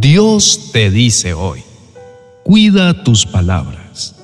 [0.00, 1.60] Dios te dice hoy,
[2.42, 4.16] cuida tus palabras.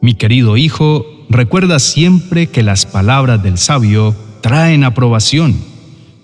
[0.00, 5.56] Mi querido hijo, recuerda siempre que las palabras del sabio traen aprobación,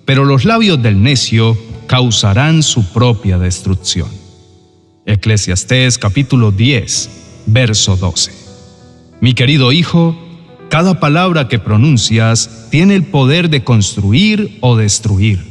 [0.04, 4.08] pero los labios del necio causarán su propia destrucción.
[5.06, 7.10] Eclesiastés capítulo 10,
[7.46, 8.30] verso 12.
[9.20, 10.16] Mi querido hijo,
[10.68, 15.44] cada palabra que pronuncias tiene el poder de construir o destruir,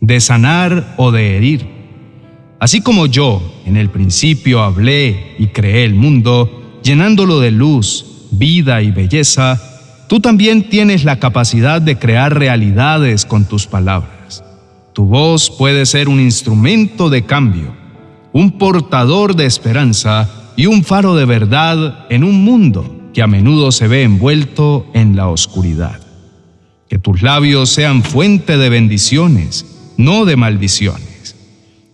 [0.00, 1.77] de sanar o de herir
[2.60, 8.82] Así como yo en el principio hablé y creé el mundo, llenándolo de luz, vida
[8.82, 9.62] y belleza,
[10.08, 14.42] tú también tienes la capacidad de crear realidades con tus palabras.
[14.92, 17.76] Tu voz puede ser un instrumento de cambio,
[18.32, 23.70] un portador de esperanza y un faro de verdad en un mundo que a menudo
[23.70, 26.00] se ve envuelto en la oscuridad.
[26.88, 31.07] Que tus labios sean fuente de bendiciones, no de maldiciones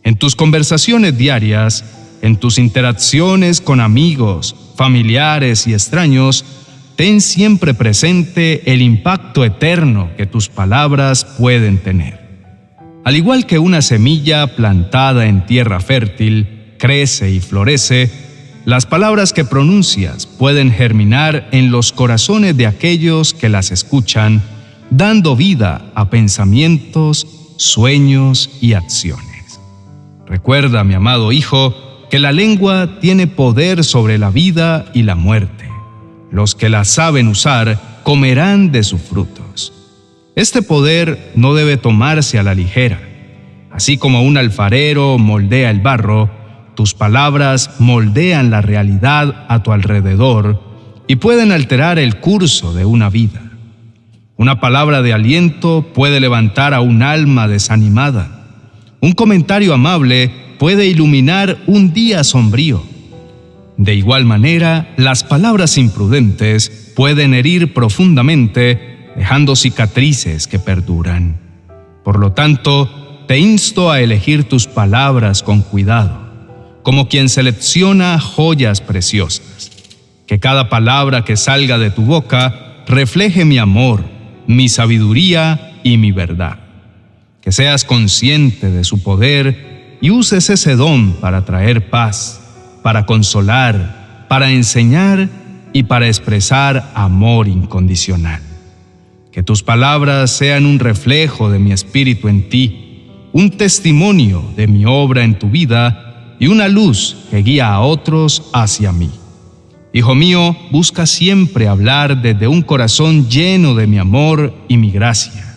[0.04, 1.84] en tus conversaciones diarias,
[2.22, 6.44] en tus interacciones con amigos, familiares y extraños,
[6.96, 12.22] ten siempre presente el impacto eterno que tus palabras pueden tener.
[13.04, 18.10] Al igual que una semilla plantada en tierra fértil crece y florece,
[18.64, 24.42] las palabras que pronuncias pueden germinar en los corazones de aquellos que las escuchan,
[24.90, 27.26] dando vida a pensamientos,
[27.58, 29.33] sueños y acciones.
[30.26, 31.74] Recuerda, mi amado hijo,
[32.10, 35.68] que la lengua tiene poder sobre la vida y la muerte.
[36.30, 39.72] Los que la saben usar comerán de sus frutos.
[40.34, 43.00] Este poder no debe tomarse a la ligera.
[43.70, 46.30] Así como un alfarero moldea el barro,
[46.74, 50.62] tus palabras moldean la realidad a tu alrededor
[51.06, 53.42] y pueden alterar el curso de una vida.
[54.36, 58.33] Una palabra de aliento puede levantar a un alma desanimada
[59.04, 62.82] un comentario amable puede iluminar un día sombrío.
[63.76, 71.36] De igual manera, las palabras imprudentes pueden herir profundamente, dejando cicatrices que perduran.
[72.02, 78.80] Por lo tanto, te insto a elegir tus palabras con cuidado, como quien selecciona joyas
[78.80, 79.70] preciosas.
[80.26, 84.02] Que cada palabra que salga de tu boca refleje mi amor,
[84.46, 86.63] mi sabiduría y mi verdad
[87.44, 92.40] que seas consciente de su poder y uses ese don para traer paz,
[92.82, 95.28] para consolar, para enseñar
[95.74, 98.40] y para expresar amor incondicional.
[99.30, 104.86] Que tus palabras sean un reflejo de mi espíritu en ti, un testimonio de mi
[104.86, 109.10] obra en tu vida y una luz que guía a otros hacia mí.
[109.92, 115.53] Hijo mío, busca siempre hablar desde un corazón lleno de mi amor y mi gracia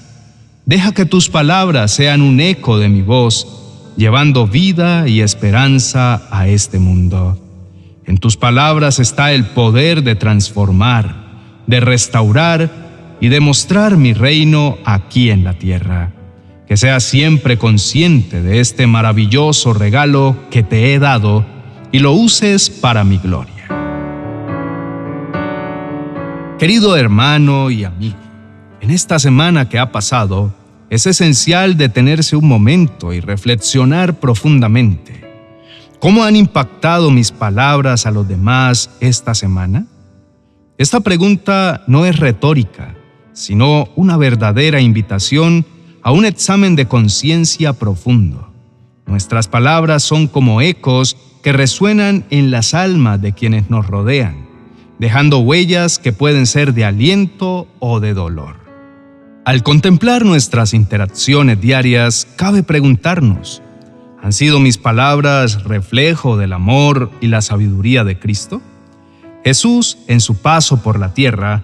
[0.67, 6.49] Deja que tus palabras sean un eco de mi voz, llevando vida y esperanza a
[6.49, 7.41] este mundo.
[8.05, 14.77] En tus palabras está el poder de transformar, de restaurar y de mostrar mi reino
[14.83, 16.11] aquí en la tierra.
[16.67, 21.45] Que seas siempre consciente de este maravilloso regalo que te he dado
[21.93, 23.53] y lo uses para mi gloria.
[26.59, 28.17] Querido hermano y amigo,
[28.81, 30.53] en esta semana que ha pasado,
[30.89, 35.25] es esencial detenerse un momento y reflexionar profundamente.
[35.99, 39.87] ¿Cómo han impactado mis palabras a los demás esta semana?
[40.77, 42.95] Esta pregunta no es retórica,
[43.33, 45.65] sino una verdadera invitación
[46.03, 48.51] a un examen de conciencia profundo.
[49.07, 54.47] Nuestras palabras son como ecos que resuenan en las almas de quienes nos rodean,
[54.99, 58.66] dejando huellas que pueden ser de aliento o de dolor.
[59.47, 63.61] Al contemplar nuestras interacciones diarias, cabe preguntarnos,
[64.21, 68.61] ¿han sido mis palabras reflejo del amor y la sabiduría de Cristo?
[69.45, 71.63] Jesús, en su paso por la tierra,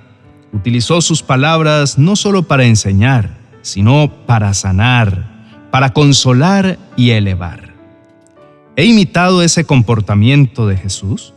[0.53, 7.73] utilizó sus palabras no solo para enseñar, sino para sanar, para consolar y elevar.
[8.78, 11.34] ¿He imitado ese comportamiento de Jesús?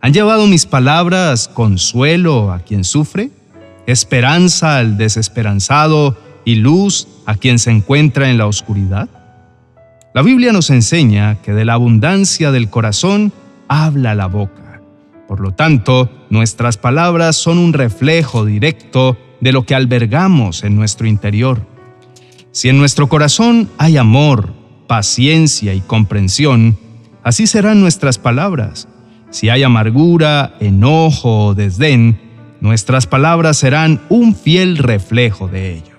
[0.00, 3.30] ¿Han llevado mis palabras consuelo a quien sufre?
[3.86, 9.08] Esperanza al desesperanzado y luz a quien se encuentra en la oscuridad?
[10.14, 13.32] La Biblia nos enseña que de la abundancia del corazón
[13.68, 14.80] habla la boca.
[15.28, 21.06] Por lo tanto, nuestras palabras son un reflejo directo de lo que albergamos en nuestro
[21.06, 21.66] interior.
[22.52, 24.54] Si en nuestro corazón hay amor,
[24.86, 26.78] paciencia y comprensión,
[27.22, 28.88] así serán nuestras palabras.
[29.30, 32.18] Si hay amargura, enojo o desdén,
[32.66, 35.96] nuestras palabras serán un fiel reflejo de ello.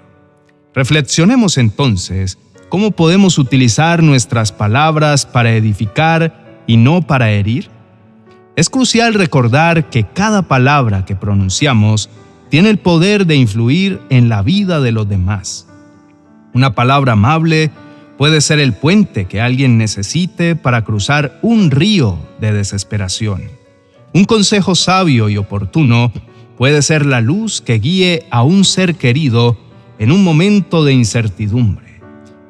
[0.74, 2.38] Reflexionemos entonces
[2.70, 7.70] ¿Cómo podemos utilizar nuestras palabras para edificar y no para herir?
[8.58, 12.10] Es crucial recordar que cada palabra que pronunciamos
[12.50, 15.66] tiene el poder de influir en la vida de los demás.
[16.54, 17.72] Una palabra amable
[18.18, 23.44] puede ser el puente que alguien necesite para cruzar un río de desesperación.
[24.14, 26.12] Un consejo sabio y oportuno
[26.58, 29.58] puede ser la luz que guíe a un ser querido
[30.00, 32.02] en un momento de incertidumbre.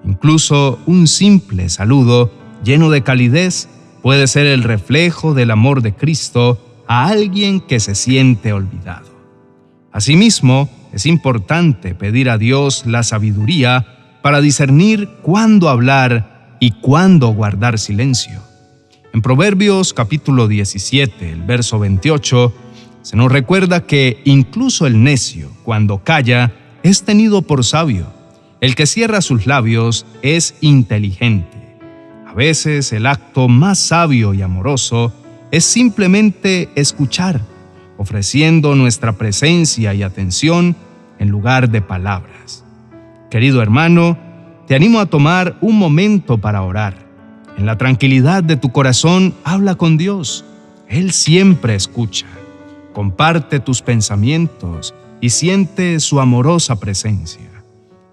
[0.06, 2.32] Incluso un simple saludo
[2.64, 3.70] lleno de calidez
[4.02, 9.08] puede ser el reflejo del amor de Cristo a alguien que se siente olvidado.
[9.92, 17.78] Asimismo, es importante pedir a Dios la sabiduría para discernir cuándo hablar y cuándo guardar
[17.78, 18.42] silencio.
[19.14, 22.54] En Proverbios capítulo 17, el verso 28,
[23.08, 26.52] se nos recuerda que incluso el necio, cuando calla,
[26.84, 28.08] es tenido por sabio.
[28.60, 31.78] El que cierra sus labios es inteligente.
[32.28, 35.14] A veces el acto más sabio y amoroso
[35.52, 37.40] es simplemente escuchar,
[37.98, 40.76] ofreciendo nuestra presencia y atención
[41.18, 42.66] en lugar de palabras.
[43.32, 44.18] Querido hermano,
[44.68, 46.98] te animo a tomar un momento para orar.
[47.58, 50.44] En la tranquilidad de tu corazón, habla con Dios.
[50.90, 52.28] Él siempre escucha.
[52.98, 57.64] Comparte tus pensamientos y siente su amorosa presencia.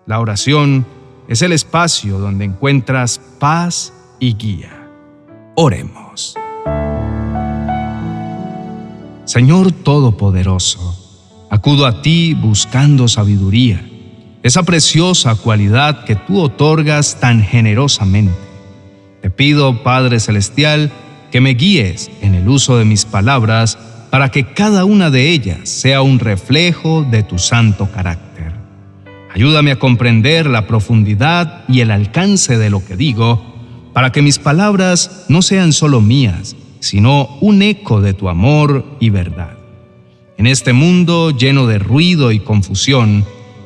[0.05, 0.85] La oración
[1.27, 4.91] es el espacio donde encuentras paz y guía.
[5.57, 6.35] Oremos.
[9.25, 13.83] Señor Todopoderoso, acudo a ti buscando sabiduría
[14.43, 18.37] esa preciosa cualidad que tú otorgas tan generosamente.
[19.23, 20.93] Te pido, Padre Celestial,
[21.33, 23.79] que me guíes en el uso de mis palabras
[24.15, 28.53] para que cada una de ellas sea un reflejo de tu santo carácter.
[29.35, 33.45] Ayúdame a comprender la profundidad y el alcance de lo que digo,
[33.93, 39.11] para que mis palabras no sean solo mías, sino un eco de tu amor y
[39.11, 39.57] verdad.
[40.39, 43.25] En este mundo lleno de ruido y confusión,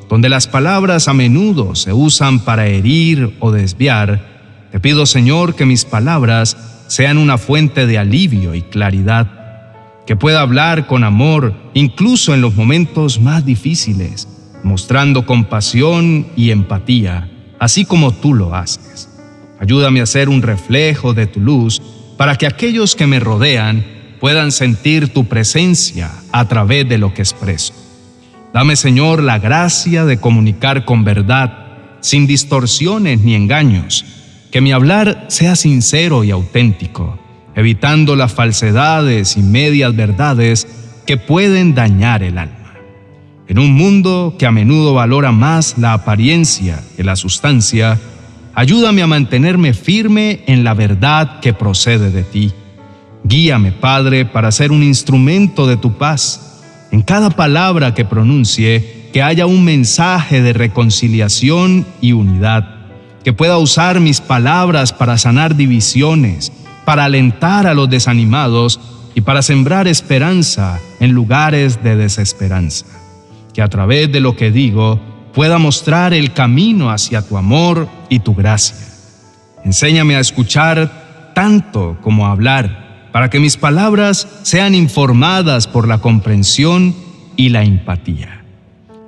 [0.09, 5.67] donde las palabras a menudo se usan para herir o desviar, te pido Señor que
[5.67, 6.57] mis palabras
[6.87, 9.38] sean una fuente de alivio y claridad,
[10.09, 14.27] que pueda hablar con amor incluso en los momentos más difíciles,
[14.63, 17.29] mostrando compasión y empatía,
[17.59, 19.07] así como tú lo haces.
[19.59, 21.79] Ayúdame a ser un reflejo de tu luz
[22.17, 23.85] para que aquellos que me rodean
[24.19, 27.75] puedan sentir tu presencia a través de lo que expreso.
[28.51, 31.67] Dame, Señor, la gracia de comunicar con verdad,
[32.01, 34.03] sin distorsiones ni engaños,
[34.49, 37.19] que mi hablar sea sincero y auténtico,
[37.59, 40.65] evitando las falsedades y medias verdades
[41.05, 42.75] que pueden dañar el alma.
[43.49, 47.99] En un mundo que a menudo valora más la apariencia que la sustancia,
[48.53, 52.53] ayúdame a mantenerme firme en la verdad que procede de ti.
[53.25, 56.61] Guíame, Padre, para ser un instrumento de tu paz
[56.91, 62.75] en cada palabra que pronuncie, que haya un mensaje de reconciliación y unidad,
[63.25, 66.53] que pueda usar mis palabras para sanar divisiones,
[66.89, 68.79] para alentar a los desanimados
[69.13, 72.87] y para sembrar esperanza en lugares de desesperanza.
[73.53, 74.99] Que a través de lo que digo
[75.31, 78.87] pueda mostrar el camino hacia tu amor y tu gracia.
[79.63, 85.99] Enséñame a escuchar tanto como a hablar para que mis palabras sean informadas por la
[85.99, 86.95] comprensión
[87.35, 88.41] y la empatía,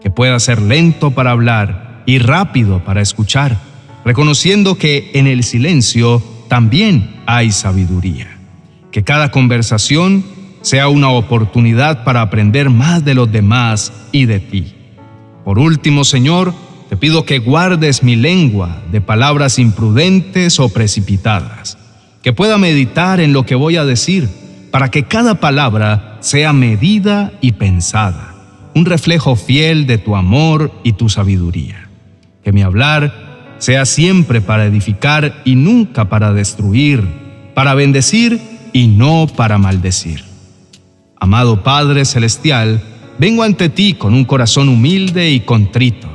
[0.04, 3.58] que pueda ser lento para hablar y rápido para escuchar,
[4.06, 6.22] reconociendo que en el silencio
[6.52, 8.28] también hay sabiduría,
[8.92, 10.26] que cada conversación
[10.60, 14.76] sea una oportunidad para aprender más de los demás y de ti.
[15.46, 16.54] Por último, Señor,
[16.90, 21.78] te pido que guardes mi lengua de palabras imprudentes o precipitadas
[22.22, 24.28] que pueda meditar en lo que voy a decir,
[24.72, 28.36] para que cada palabra sea medida y pensada,
[28.76, 31.88] un reflejo fiel de tu amor y tu sabiduría.
[32.44, 33.31] Que mi hablar
[33.62, 37.08] sea siempre para edificar y nunca para destruir,
[37.54, 38.42] para bendecir
[38.74, 40.24] y no para maldecir.
[41.20, 42.82] Amado Padre Celestial,
[43.20, 46.10] vengo ante ti con un corazón humilde y contrito,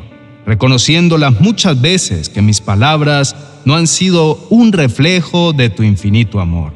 [0.45, 6.41] reconociendo las muchas veces que mis palabras no han sido un reflejo de tu infinito
[6.41, 6.73] amor.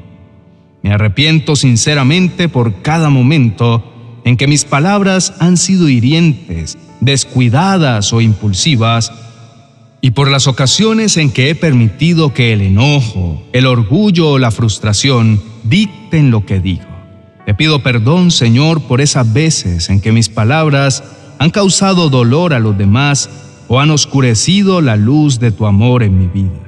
[0.85, 8.21] Me arrepiento sinceramente por cada momento en que mis palabras han sido hirientes, descuidadas o
[8.21, 9.12] impulsivas,
[10.00, 14.50] y por las ocasiones en que he permitido que el enojo, el orgullo o la
[14.50, 16.85] frustración dicten lo que digo.
[17.45, 21.02] Te pido perdón, Señor, por esas veces en que mis palabras
[21.38, 23.28] han causado dolor a los demás
[23.69, 26.61] o han oscurecido la luz de tu amor en mi vida.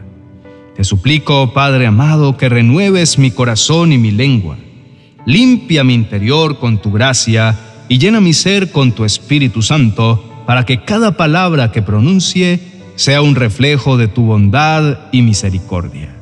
[0.76, 4.56] Te suplico, Padre amado, que renueves mi corazón y mi lengua.
[5.26, 7.58] Limpia mi interior con tu gracia
[7.88, 13.22] y llena mi ser con tu Espíritu Santo, para que cada palabra que pronuncie sea
[13.22, 16.14] un reflejo de tu bondad y misericordia.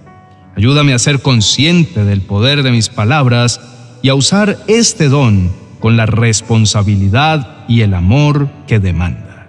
[0.57, 3.61] Ayúdame a ser consciente del poder de mis palabras
[4.03, 9.49] y a usar este don con la responsabilidad y el amor que demanda.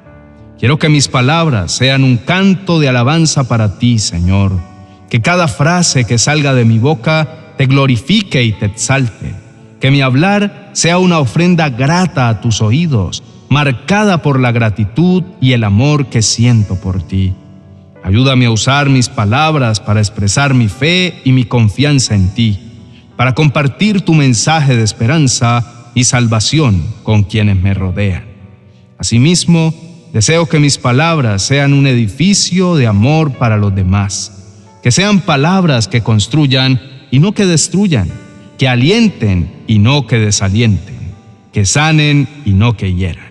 [0.58, 4.54] Quiero que mis palabras sean un canto de alabanza para ti, Señor.
[5.10, 9.34] Que cada frase que salga de mi boca te glorifique y te exalte.
[9.80, 15.52] Que mi hablar sea una ofrenda grata a tus oídos, marcada por la gratitud y
[15.52, 17.36] el amor que siento por ti.
[18.04, 22.58] Ayúdame a usar mis palabras para expresar mi fe y mi confianza en ti,
[23.16, 28.24] para compartir tu mensaje de esperanza y salvación con quienes me rodean.
[28.98, 29.74] Asimismo,
[30.14, 35.88] Deseo que mis palabras sean un edificio de amor para los demás, que sean palabras
[35.88, 36.82] que construyan
[37.12, 38.10] y no que destruyan,
[38.58, 40.98] que alienten y no que desalienten,
[41.54, 43.31] que sanen y no que hieran.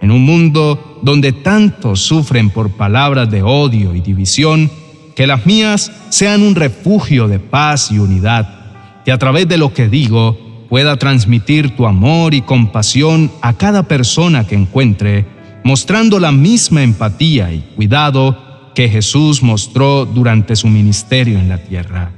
[0.00, 4.70] En un mundo donde tantos sufren por palabras de odio y división,
[5.14, 9.74] que las mías sean un refugio de paz y unidad, que a través de lo
[9.74, 10.38] que digo
[10.68, 15.26] pueda transmitir tu amor y compasión a cada persona que encuentre
[15.64, 22.12] mostrando la misma empatía y cuidado que Jesús mostró durante su ministerio en la tierra.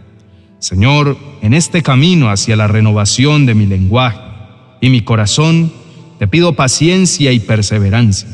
[0.58, 4.20] Señor, en este camino hacia la renovación de mi lenguaje
[4.80, 5.72] y mi corazón,
[6.22, 8.28] te pido paciencia y perseverancia.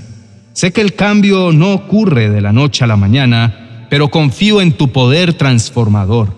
[0.52, 4.73] Sé que el cambio no ocurre de la noche a la mañana, pero confío en
[4.73, 6.28] tu poder transformador.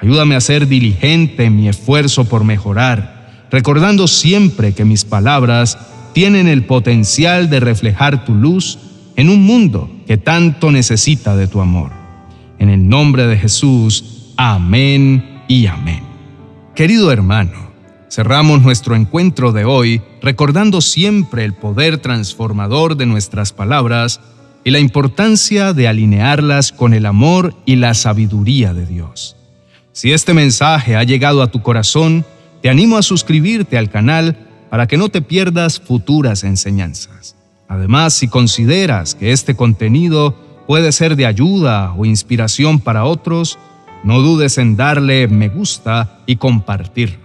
[0.00, 5.78] Ayúdame a ser diligente en mi esfuerzo por mejorar, recordando siempre que mis palabras
[6.12, 8.78] tienen el potencial de reflejar tu luz
[9.16, 11.90] en un mundo que tanto necesita de tu amor.
[12.60, 16.04] En el nombre de Jesús, amén y amén.
[16.76, 17.73] Querido hermano,
[18.14, 24.20] cerramos nuestro encuentro de hoy recordando siempre el poder transformador de nuestras palabras
[24.62, 29.34] y la importancia de alinearlas con el amor y la sabiduría de Dios.
[29.90, 32.24] Si este mensaje ha llegado a tu corazón,
[32.62, 34.38] te animo a suscribirte al canal
[34.70, 37.34] para que no te pierdas futuras enseñanzas.
[37.66, 40.36] Además, si consideras que este contenido
[40.68, 43.58] puede ser de ayuda o inspiración para otros,
[44.04, 47.23] no dudes en darle me gusta y compartirlo.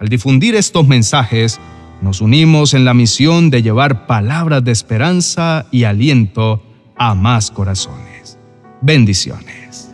[0.00, 1.60] Al difundir estos mensajes,
[2.00, 6.62] nos unimos en la misión de llevar palabras de esperanza y aliento
[6.96, 8.38] a más corazones.
[8.80, 9.90] Bendiciones.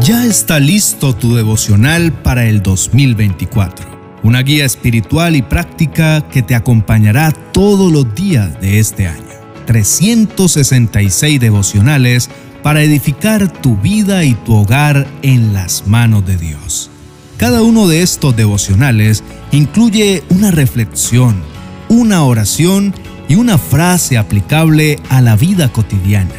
[0.00, 3.86] Ya está listo tu devocional para el 2024,
[4.22, 9.29] una guía espiritual y práctica que te acompañará todos los días de este año.
[9.70, 12.28] 366 devocionales
[12.60, 16.90] para edificar tu vida y tu hogar en las manos de Dios.
[17.36, 19.22] Cada uno de estos devocionales
[19.52, 21.40] incluye una reflexión,
[21.88, 22.92] una oración
[23.28, 26.34] y una frase aplicable a la vida cotidiana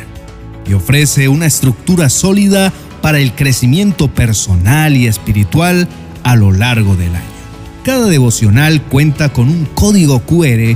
[0.68, 5.88] y ofrece una estructura sólida para el crecimiento personal y espiritual
[6.24, 7.32] a lo largo del año.
[7.86, 10.76] Cada devocional cuenta con un código QR